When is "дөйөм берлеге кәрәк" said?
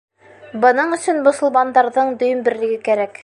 2.23-3.19